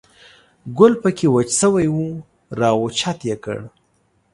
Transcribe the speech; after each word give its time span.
ګل 0.77 0.93
په 1.03 1.09
کې 1.17 1.27
وچ 1.33 1.49
شوی 1.61 1.87
و، 1.91 1.97
را 2.59 2.69
اوچت 2.79 3.19
یې 3.29 3.35
کړ. 3.43 3.57